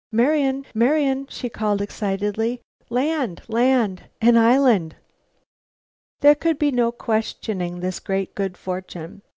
[0.11, 0.65] "Marian!
[0.73, 2.59] Marian!" she called excitedly.
[2.89, 3.43] "Land!
[3.47, 4.05] Land!
[4.19, 4.95] An island!"
[6.21, 9.21] There could be no questioning this great good fortune.